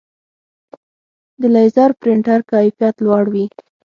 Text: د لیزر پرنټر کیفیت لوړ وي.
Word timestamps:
د 1.39 1.41
لیزر 1.55 1.89
پرنټر 2.01 2.39
کیفیت 2.51 2.95
لوړ 3.05 3.25
وي. 3.33 3.45